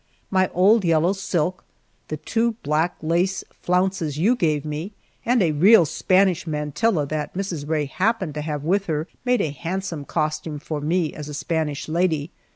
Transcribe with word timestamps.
My 0.31 0.49
old 0.55 0.83
yellow 0.83 1.13
silk, 1.13 1.63
the 2.07 2.17
two 2.17 2.53
black 2.63 2.95
lace 3.03 3.43
flounces 3.51 4.17
you 4.17 4.35
gave 4.35 4.65
me, 4.65 4.93
and 5.27 5.43
a 5.43 5.51
real 5.51 5.85
Spanish 5.85 6.47
mantilla 6.47 7.05
that 7.05 7.35
Mrs. 7.35 7.69
Rae 7.69 7.85
happened 7.85 8.33
to 8.33 8.41
have 8.41 8.63
with 8.63 8.87
her, 8.87 9.07
made 9.25 9.41
a 9.41 9.51
handsome 9.51 10.05
costume 10.05 10.57
for 10.57 10.81
me 10.81 11.13
as 11.13 11.29
a 11.29 11.35
Spanish 11.35 11.87
lady. 11.87 12.31